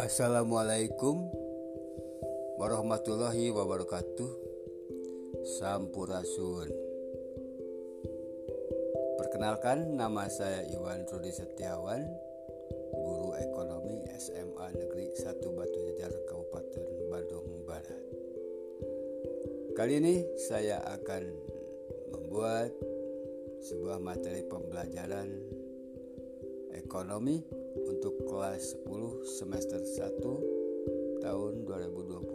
[0.00, 1.28] Assalamualaikum
[2.56, 4.32] warahmatullahi wabarakatuh.
[5.60, 6.72] Sampurasun.
[9.20, 12.00] Perkenalkan nama saya Iwan Rudi Setiawan
[12.96, 18.04] Guru Ekonomi SMA Negeri 1 Batu Jajar Kabupaten Bandung Barat.
[19.76, 21.28] Kali ini saya akan
[22.08, 22.72] membuat
[23.68, 25.59] sebuah materi pembelajaran
[26.90, 27.38] ekonomi
[27.86, 32.29] untuk kelas 10 semester 1 tahun 2020-2021.